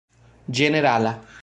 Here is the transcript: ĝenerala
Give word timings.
ĝenerala 0.59 1.15